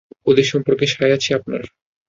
[0.27, 1.63] ওদের সম্পর্কে সায় আছে আপনার?